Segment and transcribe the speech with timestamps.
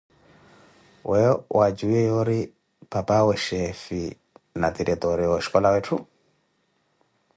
[1.09, 2.39] Weeyo wa tjuwiye yoori
[2.91, 4.01] papawe chefe
[4.59, 5.95] na tiretore wa oxhicola weethu?